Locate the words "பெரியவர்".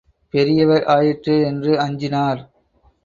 0.33-0.83